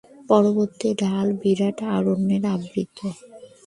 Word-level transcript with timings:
পর্বতের 0.29 0.93
ঢাল 1.01 1.27
বিরাট 1.41 1.77
অরণ্যে 1.95 2.37
আবৃত। 2.53 2.97